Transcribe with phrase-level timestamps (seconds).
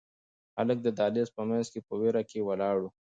[0.57, 2.85] هلک د دهلېز په منځ کې په وېره کې ولاړ و.